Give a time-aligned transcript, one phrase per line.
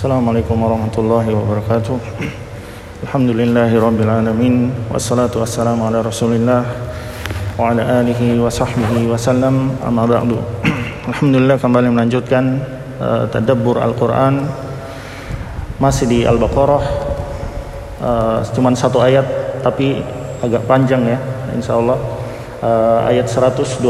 [0.00, 1.92] Assalamualaikum warahmatullahi wabarakatuh.
[3.04, 4.72] Alhamdulillahi rabbil alamin.
[4.88, 6.64] Wassalatu wassalamu ala rasulillah
[7.60, 9.76] Wa ala alihi wa sahbihi wa sallam.
[9.84, 10.40] Amma ba'du.
[11.12, 12.64] Alhamdulillah kembali melanjutkan
[12.96, 14.48] uh, Tadabbur Al-Quran.
[15.76, 16.84] Masih di Al-Baqarah.
[18.00, 19.28] Uh, Cuman satu ayat
[19.60, 20.00] Tapi
[20.40, 21.20] agak panjang ya
[21.52, 22.00] InsyaAllah.
[22.64, 23.84] Uh, Ayat 124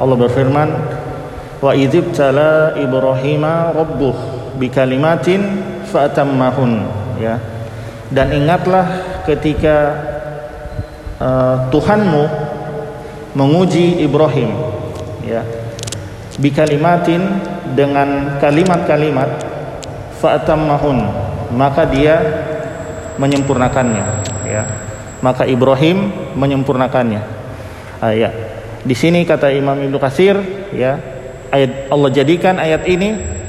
[0.00, 0.72] Allah berfirman
[1.60, 5.42] Wa idhib tala Ibrahima rabbuh bikalimatin
[5.90, 6.72] fa'atammahun
[7.20, 7.36] ya.
[8.10, 8.86] Dan ingatlah
[9.22, 9.76] ketika
[11.22, 12.24] uh, Tuhanmu
[13.38, 14.50] menguji Ibrahim
[15.22, 15.46] ya.
[16.40, 17.20] Bikalimatin
[17.76, 19.30] dengan kalimat-kalimat
[20.18, 20.98] fa'atammahun
[21.54, 22.16] maka dia
[23.20, 24.04] menyempurnakannya
[24.48, 24.62] ya.
[25.20, 27.22] Maka Ibrahim menyempurnakannya.
[28.00, 28.30] Uh, ya.
[28.80, 30.40] Di sini kata Imam Ibnu Katsir
[30.72, 30.96] ya
[31.52, 33.39] ayat Allah jadikan ayat ini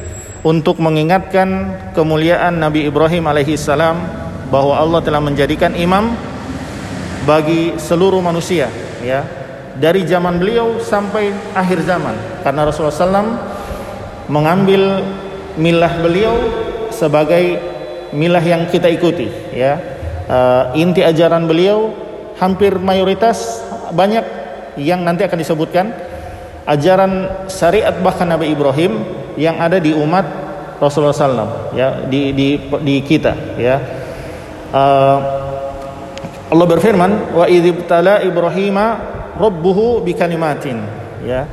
[0.41, 3.97] untuk mengingatkan kemuliaan Nabi Ibrahim alaihissalam
[4.49, 6.17] bahwa Allah telah menjadikan imam
[7.23, 8.67] bagi seluruh manusia
[9.05, 9.21] ya.
[9.71, 12.43] Dari zaman beliau sampai akhir zaman.
[12.43, 13.33] Karena Rasulullah SAW
[14.27, 14.99] mengambil
[15.55, 16.35] milah beliau
[16.91, 17.57] sebagai
[18.11, 19.79] milah yang kita ikuti ya.
[20.31, 21.91] Uh, inti ajaran beliau
[22.37, 23.63] hampir mayoritas
[23.95, 24.23] banyak
[24.75, 25.85] yang nanti akan disebutkan.
[26.67, 30.23] Ajaran syariat bahkan Nabi Ibrahim yang ada di umat
[30.81, 33.77] Rasulullah SAW ya di di di kita ya.
[34.71, 35.19] Uh,
[36.51, 38.97] Allah berfirman wa idzibtala Ibrahima
[39.37, 40.81] rabbuhu bikalimatin
[41.23, 41.45] ya.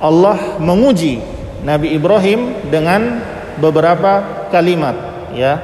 [0.00, 1.20] Allah menguji
[1.64, 3.20] Nabi Ibrahim dengan
[3.56, 4.96] beberapa kalimat
[5.32, 5.56] ya.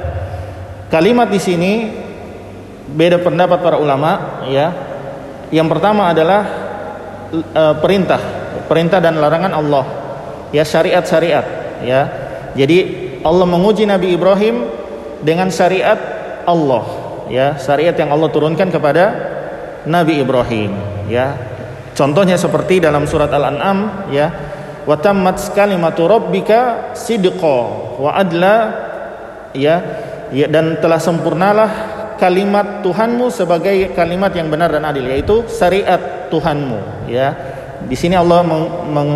[0.88, 1.72] Kalimat di sini
[2.90, 4.72] beda pendapat para ulama ya.
[5.52, 6.42] Yang pertama adalah
[7.32, 8.18] uh, perintah
[8.66, 10.05] perintah dan larangan Allah
[10.50, 11.46] ya syariat-syariat
[11.82, 12.00] ya.
[12.56, 12.78] Jadi
[13.20, 14.64] Allah menguji Nabi Ibrahim
[15.20, 15.98] dengan syariat
[16.46, 16.84] Allah
[17.26, 19.04] ya, syariat yang Allah turunkan kepada
[19.86, 20.72] Nabi Ibrahim
[21.10, 21.34] ya.
[21.96, 24.28] Contohnya seperti dalam surat Al-An'am ya,
[24.84, 27.58] wa tammat kalimatu rabbika sidqa
[27.96, 28.56] wa adla
[29.56, 29.80] ya,
[30.28, 31.70] ya dan telah sempurnalah
[32.20, 37.32] kalimat Tuhanmu sebagai kalimat yang benar dan adil yaitu syariat Tuhanmu ya.
[37.86, 39.10] Di sini Allah meng, meng,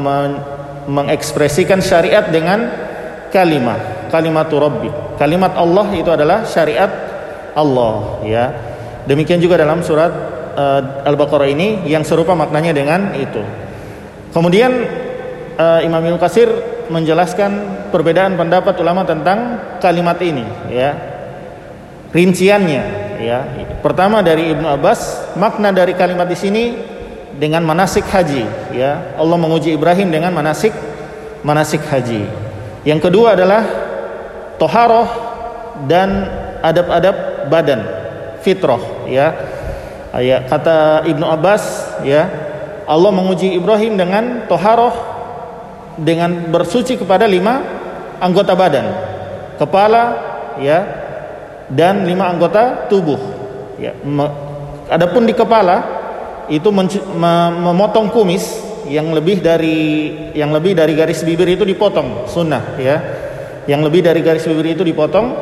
[0.00, 0.32] meng,
[0.86, 2.68] mengekspresikan syariat dengan
[3.32, 4.90] kalimat kalimat rabbi.
[5.18, 6.90] Kalimat Allah itu adalah syariat
[7.58, 8.44] Allah ya.
[9.10, 10.14] Demikian juga dalam surat
[10.54, 13.42] uh, Al-Baqarah ini yang serupa maknanya dengan itu.
[14.30, 14.70] Kemudian
[15.58, 16.46] uh, Imam Ibnu Qasir
[16.86, 17.50] menjelaskan
[17.90, 20.94] perbedaan pendapat ulama tentang kalimat ini ya.
[22.14, 22.84] Rinciannya
[23.18, 23.38] ya.
[23.82, 26.64] Pertama dari Ibnu Abbas makna dari kalimat di sini
[27.38, 29.16] dengan manasik haji ya.
[29.18, 30.72] Allah menguji Ibrahim dengan manasik
[31.44, 32.24] manasik haji.
[32.84, 33.62] Yang kedua adalah
[34.60, 35.08] toharoh
[35.90, 36.28] dan
[36.62, 37.80] adab-adab badan
[38.44, 39.34] fitrah ya.
[40.14, 41.62] Ayat kata Ibnu Abbas
[42.06, 42.30] ya
[42.86, 44.94] Allah menguji Ibrahim dengan toharoh
[45.98, 47.62] dengan bersuci kepada lima
[48.22, 48.86] anggota badan
[49.58, 50.18] kepala
[50.62, 50.86] ya
[51.66, 53.18] dan lima anggota tubuh
[53.80, 53.90] ya.
[54.86, 56.03] Adapun di kepala
[56.48, 62.96] itu memotong kumis yang lebih dari yang lebih dari garis bibir itu dipotong sunnah ya.
[63.64, 65.32] Yang lebih dari garis bibir itu dipotong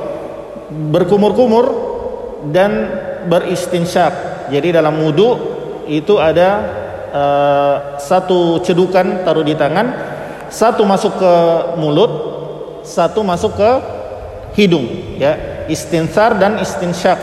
[0.95, 1.67] berkumur-kumur
[2.55, 2.71] dan
[3.27, 4.47] beristinsyak.
[4.51, 5.31] Jadi dalam wudhu
[5.91, 6.51] itu ada
[7.11, 9.91] uh, satu cedukan taruh di tangan
[10.53, 11.35] satu masuk ke
[11.81, 12.13] mulut
[12.87, 13.71] satu masuk ke
[14.55, 14.87] hidung
[15.19, 15.65] ya.
[15.67, 17.19] Istinsar dan istinsyak.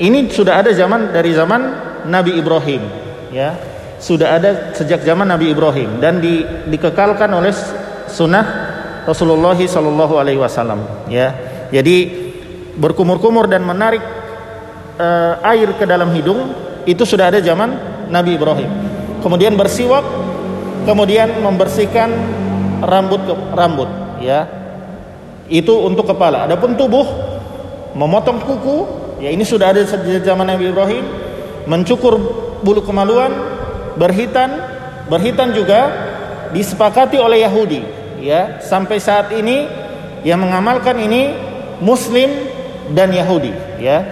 [0.00, 2.82] Ini sudah ada zaman dari zaman Nabi Ibrahim
[3.30, 3.54] ya.
[4.02, 7.54] Sudah ada sejak zaman Nabi Ibrahim dan di, dikekalkan oleh
[8.10, 8.42] sunnah
[9.06, 11.30] Rasulullah Shallallahu Alaihi Wasallam ya.
[11.70, 12.10] Jadi
[12.74, 14.02] berkumur-kumur dan menarik
[14.98, 16.50] uh, air ke dalam hidung
[16.82, 17.78] itu sudah ada zaman
[18.10, 18.70] Nabi Ibrahim.
[19.22, 20.02] Kemudian bersiwak
[20.82, 22.10] kemudian membersihkan
[22.82, 24.50] rambut ke rambut ya.
[25.46, 26.50] Itu untuk kepala.
[26.50, 27.06] Adapun tubuh
[27.94, 28.78] memotong kuku
[29.22, 31.04] ya ini sudah ada sejak zaman Nabi Ibrahim
[31.66, 32.18] mencukur
[32.62, 33.30] bulu kemaluan,
[33.98, 34.50] berhitan,
[35.06, 35.80] berhitan juga
[36.52, 37.82] disepakati oleh Yahudi,
[38.22, 38.62] ya.
[38.62, 39.66] Sampai saat ini
[40.22, 41.34] yang mengamalkan ini
[41.82, 42.30] muslim
[42.94, 44.04] dan Yahudi, ya.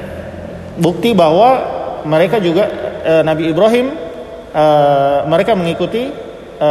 [0.81, 2.65] Bukti bahwa mereka juga
[3.05, 3.93] e, Nabi Ibrahim
[4.51, 4.65] e,
[5.29, 6.09] mereka mengikuti
[6.57, 6.71] e,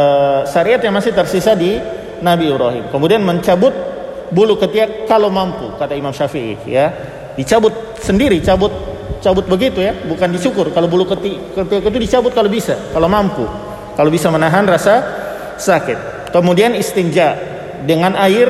[0.50, 1.78] syariat yang masih tersisa di
[2.18, 2.90] Nabi Ibrahim.
[2.90, 3.72] Kemudian mencabut
[4.34, 6.90] bulu ketiak kalau mampu, kata Imam Syafi'i, ya.
[7.38, 7.72] Dicabut
[8.02, 10.70] sendiri, cabut cabut begitu ya, bukan dicukur.
[10.70, 13.42] Kalau bulu ketiak itu dicabut kalau bisa, kalau mampu.
[13.98, 15.02] Kalau bisa menahan rasa
[15.58, 16.30] sakit.
[16.30, 17.34] Kemudian istinja
[17.82, 18.48] dengan air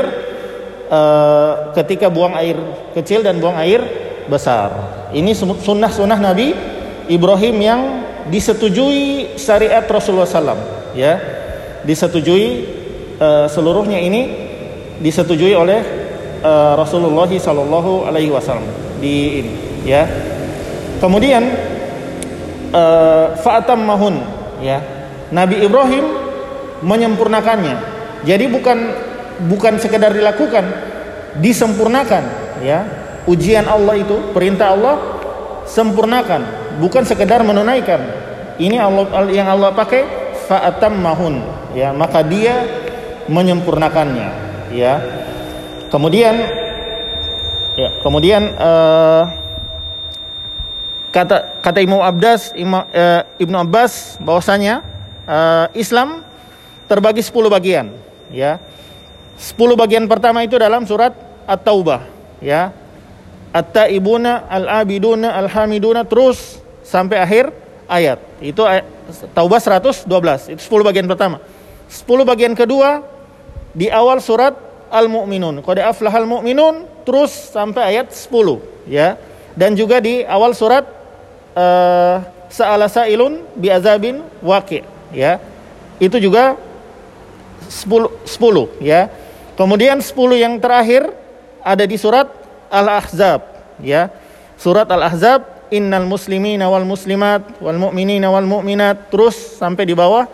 [0.92, 2.60] uh, ketika buang air
[2.92, 3.80] kecil dan buang air
[4.28, 4.70] besar.
[5.10, 6.54] Ini sunnah-sunnah Nabi
[7.10, 7.80] Ibrahim yang
[8.30, 10.94] disetujui syariat Rasulullah SAW.
[10.94, 11.18] Ya,
[11.82, 12.66] disetujui
[13.18, 14.50] uh, seluruhnya ini
[15.00, 15.80] disetujui oleh
[16.44, 18.66] uh, Rasulullah Sallallahu Alaihi Wasallam
[19.00, 19.52] di ini.
[19.88, 20.04] Ya,
[21.00, 21.42] kemudian
[22.70, 24.20] uh, fa'atam mahun.
[24.60, 24.84] Ya,
[25.32, 26.04] Nabi Ibrahim
[26.84, 27.76] menyempurnakannya.
[28.28, 28.78] Jadi bukan
[29.48, 30.64] bukan sekedar dilakukan,
[31.40, 32.24] disempurnakan.
[32.60, 32.84] Ya,
[33.24, 35.00] ujian Allah itu, perintah Allah
[35.64, 36.44] sempurnakan,
[36.76, 38.00] bukan sekedar menunaikan.
[38.60, 40.04] Ini Allah yang Allah pakai
[40.44, 41.40] fa'atam mahun,
[41.72, 42.68] ya maka dia
[43.32, 44.28] menyempurnakannya,
[44.76, 45.00] ya.
[45.88, 46.36] Kemudian,
[47.74, 49.39] ya kemudian uh,
[51.10, 54.82] kata kata Imam Abbas, Imam, uh, Ibnu Abbas bahwasanya
[55.26, 56.22] uh, Islam
[56.90, 57.86] terbagi 10 bagian,
[58.30, 58.58] ya.
[59.38, 61.14] 10 bagian pertama itu dalam surat
[61.48, 62.06] At-Taubah,
[62.38, 62.70] ya
[63.50, 67.50] at-taibuna al-abiduna al-hamiduna terus sampai akhir
[67.90, 68.18] ayat.
[68.38, 68.62] Itu
[69.34, 70.06] Taubah 112.
[70.54, 71.42] Itu 10 bagian pertama.
[71.90, 73.02] 10 bagian kedua
[73.74, 74.54] di awal surat
[74.90, 75.62] Al-Mu'minun.
[75.62, 79.18] Qad aflahal mu'minun terus sampai ayat 10 ya.
[79.58, 80.86] Dan juga di awal surat
[81.54, 84.82] uh, Sa'ala sa'ilun bi azabin waqi'
[85.14, 85.38] ya.
[86.02, 86.58] Itu juga
[87.70, 89.06] 10 10 ya.
[89.54, 91.14] Kemudian 10 yang terakhir
[91.62, 92.26] ada di surat
[92.66, 93.46] Al-Ahzab
[93.78, 94.10] ya.
[94.58, 100.26] Surat Al-Ahzab innal muslimina wal muslimat wal mu'minina wal mu'minat terus sampai di bawah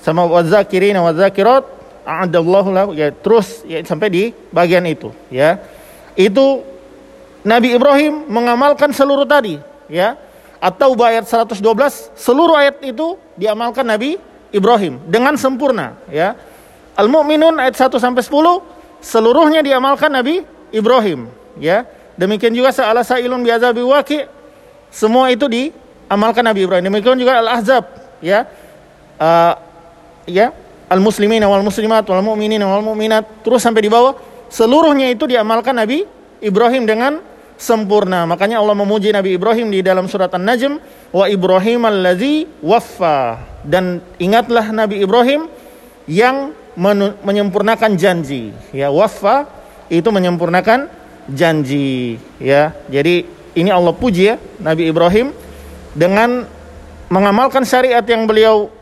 [0.00, 1.68] sama wazakirina wazakirat
[2.08, 5.60] a'adallahu lahu ya terus ya sampai di bagian itu ya.
[6.16, 6.64] Itu
[7.44, 9.60] Nabi Ibrahim mengamalkan seluruh tadi
[9.92, 10.16] ya.
[10.62, 11.58] Atau ayat 112
[12.14, 14.14] seluruh ayat itu diamalkan Nabi
[14.54, 16.38] Ibrahim dengan sempurna ya.
[16.94, 21.26] Al-Mu'minun ayat 1 sampai 10 seluruhnya diamalkan Nabi Ibrahim
[21.58, 21.82] ya.
[22.14, 24.22] Demikian juga sa'ala sa'ilun bi'azabi waqi
[24.92, 26.84] semua itu diamalkan Nabi Ibrahim.
[26.94, 27.84] Demikian juga Al-Ahzab
[28.22, 28.46] ya.
[29.18, 29.54] Uh,
[30.30, 30.54] ya,
[30.92, 34.12] al-muslimina wal muslimat wal mu'minina wal mu'minat terus sampai di bawah
[34.52, 36.04] seluruhnya itu diamalkan Nabi
[36.44, 37.31] Ibrahim dengan
[37.62, 38.26] sempurna.
[38.26, 40.82] Makanya Allah memuji Nabi Ibrahim di dalam surat An-Najm,
[41.14, 43.38] wa Ibrahim allazi waffa.
[43.62, 45.46] Dan ingatlah Nabi Ibrahim
[46.10, 46.50] yang
[47.22, 48.50] menyempurnakan janji.
[48.74, 49.46] Ya, waffa
[49.86, 50.90] itu menyempurnakan
[51.30, 52.74] janji ya.
[52.90, 53.22] Jadi
[53.54, 55.30] ini Allah puji ya Nabi Ibrahim
[55.94, 56.48] dengan
[57.12, 58.72] mengamalkan syariat yang beliau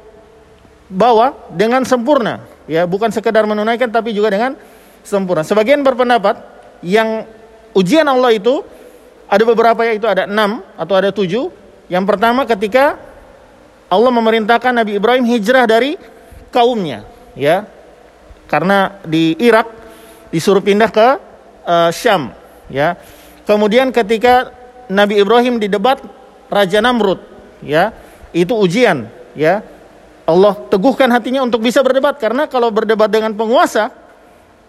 [0.87, 4.55] bawa dengan sempurna ya, bukan sekedar menunaikan tapi juga dengan
[5.03, 5.43] sempurna.
[5.43, 6.38] Sebagian berpendapat
[6.87, 7.26] yang
[7.75, 8.63] ujian Allah itu
[9.31, 11.51] ada beberapa yaitu ada enam atau ada tujuh.
[11.91, 12.99] Yang pertama ketika
[13.91, 15.99] Allah memerintahkan Nabi Ibrahim hijrah dari
[16.55, 17.03] kaumnya,
[17.35, 17.67] ya,
[18.47, 19.67] karena di Irak
[20.31, 21.09] disuruh pindah ke
[21.67, 22.35] uh, Syam
[22.71, 22.99] ya.
[23.47, 24.55] Kemudian ketika
[24.87, 26.03] Nabi Ibrahim didebat
[26.51, 27.19] Raja Namrud
[27.63, 27.95] ya
[28.31, 29.63] itu ujian ya.
[30.31, 32.15] Allah teguhkan hatinya untuk bisa berdebat.
[32.23, 33.91] Karena kalau berdebat dengan penguasa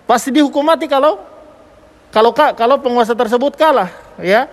[0.10, 1.22] pasti dihukum mati kalau
[2.12, 3.88] kalau kalau penguasa tersebut kalah
[4.20, 4.52] ya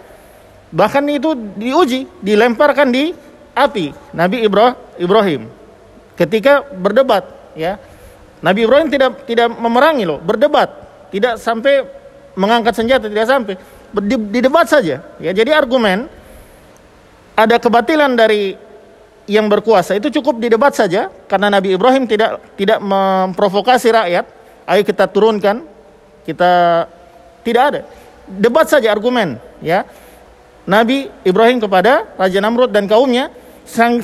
[0.71, 3.11] bahkan itu diuji dilemparkan di
[3.59, 4.47] api Nabi
[5.03, 5.51] Ibrahim.
[6.15, 7.27] Ketika berdebat
[7.59, 7.79] ya
[8.39, 10.71] Nabi Ibrahim tidak tidak memerangi loh berdebat.
[11.11, 11.83] Tidak sampai
[12.39, 13.55] mengangkat senjata tidak sampai.
[13.89, 15.31] Di, debat saja ya.
[15.33, 16.07] Jadi argumen
[17.35, 18.55] ada kebatilan dari
[19.29, 24.25] yang berkuasa itu cukup di debat saja karena Nabi Ibrahim tidak tidak memprovokasi rakyat.
[24.69, 25.65] Ayo kita turunkan
[26.29, 26.85] kita
[27.49, 27.81] tidak ada.
[28.29, 29.89] Debat saja argumen ya.
[30.69, 33.33] Nabi Ibrahim kepada Raja Namrud dan kaumnya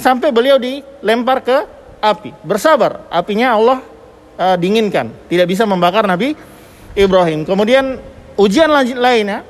[0.00, 1.56] sampai beliau dilempar ke
[2.00, 2.32] api.
[2.40, 3.78] Bersabar apinya Allah
[4.40, 5.12] uh, dinginkan.
[5.28, 6.32] Tidak bisa membakar Nabi
[6.96, 7.44] Ibrahim.
[7.44, 8.00] Kemudian
[8.40, 9.44] ujian lainnya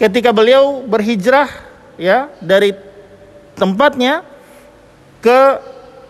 [0.00, 1.52] ketika beliau berhijrah
[2.00, 2.72] ya dari
[3.52, 4.24] tempatnya
[5.20, 5.40] ke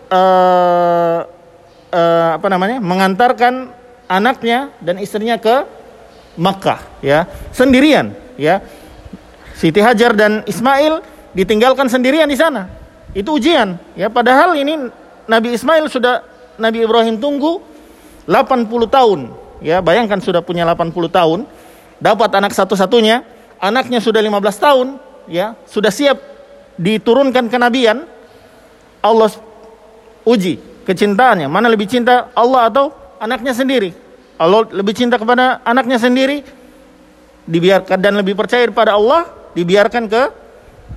[0.07, 1.19] uh,
[1.93, 3.69] uh, apa namanya mengantarkan
[4.09, 5.82] anaknya dan istrinya ke
[6.39, 7.29] Makkah ya.
[7.53, 8.63] Sendirian ya.
[9.53, 10.99] Siti Hajar dan Ismail
[11.37, 12.69] ditinggalkan sendirian di sana.
[13.13, 14.09] Itu ujian ya.
[14.09, 14.89] Padahal ini
[15.29, 16.25] Nabi Ismail sudah
[16.57, 17.61] Nabi Ibrahim tunggu
[18.25, 19.19] 80 tahun
[19.61, 19.79] ya.
[19.79, 21.39] Bayangkan sudah punya 80 tahun
[22.03, 23.23] dapat anak satu-satunya,
[23.63, 24.87] anaknya sudah 15 tahun,
[25.31, 26.19] ya, sudah siap
[26.75, 28.03] diturunkan kenabian,
[28.99, 29.31] Allah
[30.27, 31.47] uji kecintaannya.
[31.47, 32.91] Mana lebih cinta Allah atau
[33.23, 33.95] anaknya sendiri?
[34.37, 36.41] Allah lebih cinta kepada anaknya sendiri,
[37.45, 40.23] dibiarkan dan lebih percaya kepada Allah, dibiarkan ke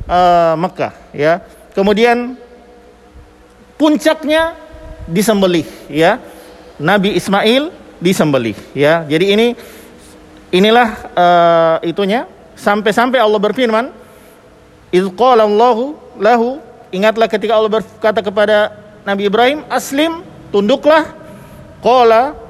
[0.08, 1.44] uh, Mekah, ya.
[1.76, 2.34] Kemudian
[3.76, 4.56] puncaknya
[5.04, 6.18] disembelih, ya.
[6.80, 9.04] Nabi Ismail disembelih, ya.
[9.04, 9.46] Jadi ini
[10.54, 12.24] inilah uh, itunya
[12.56, 13.92] sampai-sampai Allah berfirman
[14.96, 18.72] Allahu lahu ingatlah ketika Allah berkata kepada
[19.04, 21.12] Nabi Ibrahim aslim tunduklah
[21.84, 22.45] qala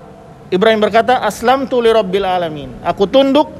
[0.46, 2.70] Ibrahim berkata aslam li rabbil alamin.
[2.86, 3.50] Aku tunduk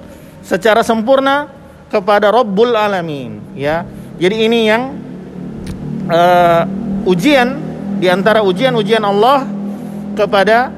[0.47, 1.50] secara sempurna
[1.90, 3.83] kepada Rabbul alamin ya.
[4.16, 4.83] Jadi ini yang
[6.07, 6.62] uh,
[7.07, 7.59] ujian
[7.99, 9.45] di antara ujian-ujian Allah
[10.14, 10.71] kepada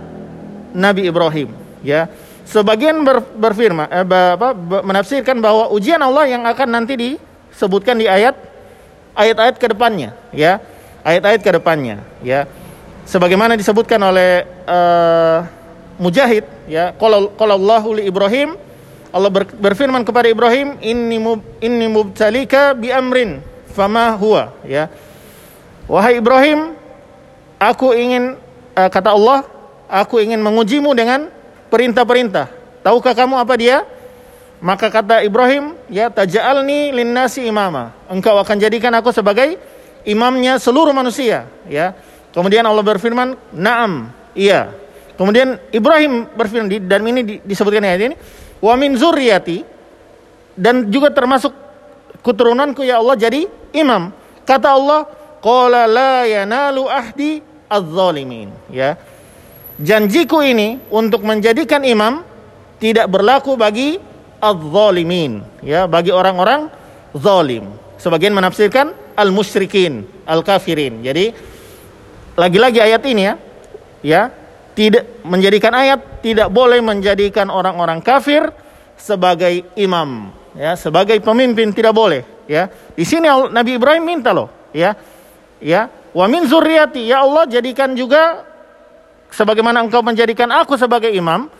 [0.72, 1.52] Nabi Ibrahim
[1.84, 2.08] ya.
[2.48, 8.32] Sebagian ber, berfirman eh, apa, menafsirkan bahwa ujian Allah yang akan nanti disebutkan di ayat
[9.12, 10.56] ayat-ayat ke depannya ya.
[11.04, 12.48] Ayat-ayat ke depannya ya.
[13.04, 15.57] Sebagaimana disebutkan oleh uh,
[15.98, 16.94] Mujahid ya.
[16.94, 18.54] Kalau kalau Allahu li Ibrahim
[19.10, 23.42] Allah ber, berfirman kepada Ibrahim inni mub, inni mubtalika bi amrin
[23.74, 24.86] fama huwa ya.
[25.90, 26.76] Wahai Ibrahim
[27.58, 28.38] aku ingin
[28.78, 29.42] uh, kata Allah
[29.88, 31.32] aku ingin mengujimu dengan
[31.72, 32.52] perintah-perintah.
[32.84, 33.82] Tahukah kamu apa dia?
[34.62, 37.94] Maka kata Ibrahim ya taj'alni linnasi imama.
[38.06, 39.56] Engkau akan jadikan aku sebagai
[40.04, 41.96] imamnya seluruh manusia ya.
[42.30, 44.70] Kemudian Allah berfirman na'am iya
[45.18, 48.16] kemudian Ibrahim berfirman dan ini disebutkan ayat ini
[48.62, 49.66] wa min zurriyati
[50.58, 51.54] dan juga termasuk
[52.22, 54.10] keturunanku ya Allah jadi imam.
[54.42, 55.06] Kata Allah,
[55.38, 58.96] qala la yanalu ahdi az-zalimin, ya.
[59.78, 62.26] Janjiku ini untuk menjadikan imam
[62.82, 64.00] tidak berlaku bagi
[64.42, 66.72] az-zalimin, ya, bagi orang-orang
[67.14, 67.70] zalim.
[67.98, 71.02] Sebagian menafsirkan al-musyrikin, al-kafirin.
[71.02, 71.34] Jadi
[72.38, 73.34] lagi-lagi ayat ini ya,
[74.02, 74.22] ya,
[74.78, 78.46] tidak menjadikan ayat tidak boleh menjadikan orang-orang kafir
[78.94, 82.70] sebagai imam, ya, sebagai pemimpin tidak boleh, ya.
[82.94, 84.94] Di sini Nabi Ibrahim minta loh, ya.
[85.58, 88.46] Ya, wa min zurriyati, ya Allah jadikan juga
[89.34, 91.50] sebagaimana engkau menjadikan aku sebagai imam,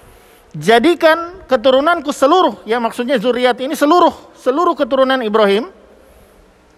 [0.54, 5.66] jadikan keturunanku seluruh, ya maksudnya zuriat ini seluruh seluruh keturunan Ibrahim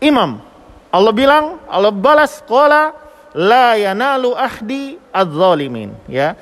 [0.01, 0.41] imam.
[0.89, 2.97] Allah bilang, Allah balas qala
[3.37, 6.35] la yanalu ahdi adz-zalimin, ya.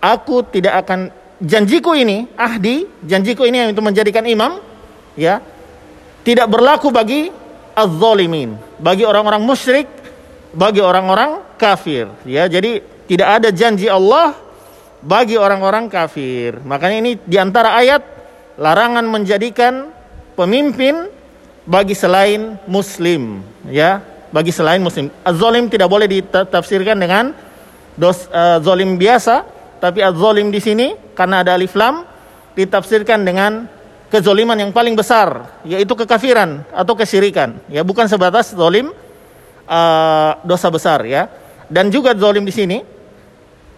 [0.00, 4.60] Aku tidak akan janjiku ini, ahdi, janjiku ini yang untuk menjadikan imam
[5.16, 5.40] ya
[6.22, 7.32] tidak berlaku bagi
[7.76, 9.88] az-zalimin, bagi orang-orang musyrik,
[10.52, 12.50] bagi orang-orang kafir ya.
[12.50, 14.34] Jadi tidak ada janji Allah
[15.04, 16.58] bagi orang-orang kafir.
[16.66, 18.02] Makanya ini di antara ayat
[18.58, 19.92] larangan menjadikan
[20.34, 21.08] pemimpin
[21.66, 24.02] bagi selain muslim ya,
[24.36, 25.08] bagi selain muslim.
[25.24, 27.32] Az-zalim tidak boleh ditafsirkan dengan
[27.96, 29.48] dos uh, zalim biasa,
[29.80, 32.04] tapi az-zalim di sini karena ada alif lam
[32.52, 33.64] ditafsirkan dengan
[34.12, 38.94] kezoliman yang paling besar yaitu kekafiran atau kesyirikan ya bukan sebatas zolim
[39.66, 41.26] uh, dosa besar ya
[41.66, 42.78] dan juga zolim di sini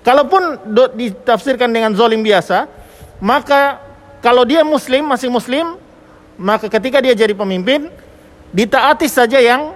[0.05, 2.69] kalaupun do, ditafsirkan dengan zolim biasa
[3.25, 3.81] maka
[4.21, 5.81] kalau dia muslim masih muslim
[6.37, 7.89] maka ketika dia jadi pemimpin
[8.53, 9.75] ditaati saja yang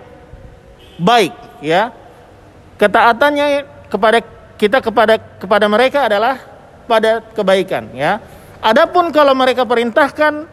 [1.02, 1.90] baik ya
[2.78, 4.18] ketaatannya kepada
[4.54, 6.38] kita kepada kepada mereka adalah
[6.86, 8.22] pada kebaikan ya
[8.62, 10.46] Adapun kalau mereka perintahkan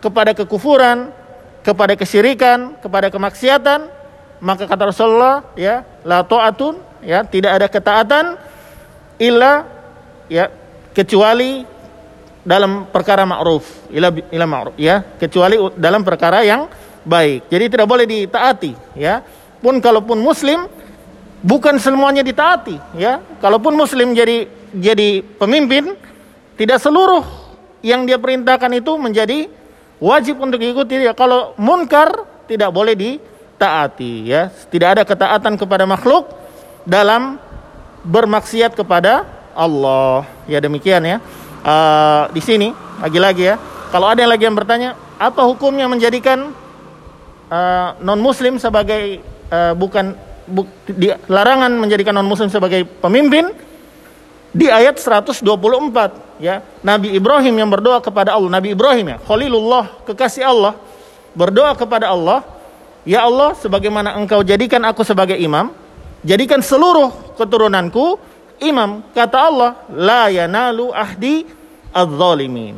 [0.00, 1.12] kepada kekufuran,
[1.60, 3.84] kepada kesyirikan, kepada kemaksiatan,
[4.40, 8.40] maka kata Rasulullah ya, la ta'atun ya, tidak ada ketaatan
[9.20, 9.68] illa
[10.32, 10.48] ya
[10.96, 11.68] kecuali
[12.40, 16.64] dalam perkara ma'ruf, ila ila ma'ruf ya, kecuali dalam perkara yang
[17.04, 17.52] baik.
[17.52, 19.20] Jadi tidak boleh ditaati ya.
[19.60, 20.64] Pun kalaupun muslim
[21.44, 23.20] bukan semuanya ditaati ya.
[23.40, 25.96] Kalaupun muslim jadi jadi pemimpin
[26.56, 27.24] tidak seluruh
[27.80, 29.48] yang dia perintahkan itu menjadi
[30.00, 31.12] wajib untuk diikuti ya.
[31.12, 34.48] Kalau munkar tidak boleh ditaati ya.
[34.48, 36.32] Tidak ada ketaatan kepada makhluk
[36.88, 37.36] dalam
[38.04, 40.24] bermaksiat kepada Allah.
[40.48, 41.20] Ya demikian ya.
[41.60, 43.56] Uh, di sini lagi-lagi ya.
[43.90, 46.54] Kalau ada yang lagi yang bertanya, apa hukumnya menjadikan
[47.50, 49.18] uh, ah, non muslim sebagai
[49.50, 50.16] uh, bukan
[50.48, 53.50] bu, di, larangan menjadikan non muslim sebagai pemimpin?
[54.50, 55.46] di ayat 124
[56.42, 60.74] ya Nabi Ibrahim yang berdoa kepada Allah Nabi Ibrahim ya Khalilullah kekasih Allah
[61.38, 62.42] berdoa kepada Allah
[63.06, 65.70] ya Allah sebagaimana engkau jadikan aku sebagai imam
[66.26, 68.18] jadikan seluruh keturunanku
[68.58, 71.46] imam kata Allah la yanalu ahdi
[71.94, 72.74] adz-zalimin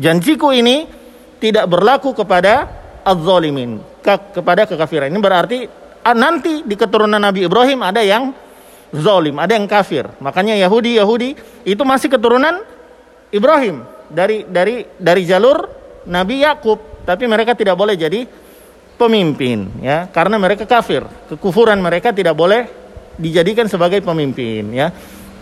[0.00, 0.88] janjiku ini
[1.36, 2.72] tidak berlaku kepada
[3.04, 5.58] adz-zalimin ke kepada kekafiran ini berarti
[6.12, 8.30] nanti di keturunan Nabi Ibrahim ada yang
[8.94, 10.06] zolim, ada yang kafir.
[10.22, 11.30] Makanya Yahudi Yahudi
[11.66, 12.62] itu masih keturunan
[13.34, 13.82] Ibrahim
[14.12, 15.66] dari dari dari jalur
[16.06, 18.22] Nabi Yakub, tapi mereka tidak boleh jadi
[18.96, 21.02] pemimpin ya karena mereka kafir.
[21.32, 22.70] Kekufuran mereka tidak boleh
[23.18, 24.92] dijadikan sebagai pemimpin ya.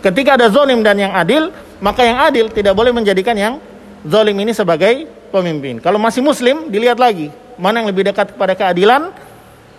[0.01, 1.49] Ketika ada zolim dan yang adil,
[1.81, 3.57] maka yang adil tidak boleh menjadikan yang
[4.05, 5.81] zalim ini sebagai pemimpin.
[5.81, 9.09] Kalau masih muslim dilihat lagi mana yang lebih dekat kepada keadilan,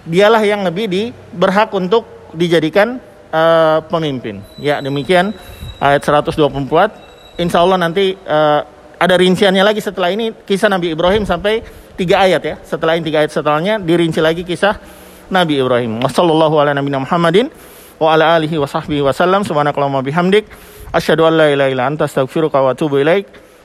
[0.07, 3.03] dialah yang lebih di, berhak untuk dijadikan
[3.35, 4.41] uh, pemimpin.
[4.57, 5.35] Ya, demikian
[5.83, 7.39] ayat 124.
[7.43, 8.65] Insya Allah nanti uh,
[8.97, 11.61] ada rinciannya lagi setelah ini kisah Nabi Ibrahim sampai
[11.99, 12.57] tiga ayat ya.
[12.65, 14.81] Setelah ini tiga ayat setelahnya dirinci lagi kisah
[15.29, 16.01] Nabi Ibrahim.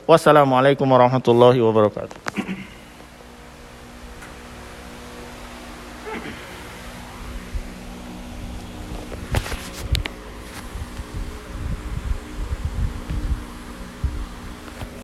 [0.08, 2.71] Wassalamualaikum warahmatullahi wabarakatuh